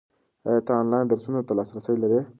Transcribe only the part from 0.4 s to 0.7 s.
ایا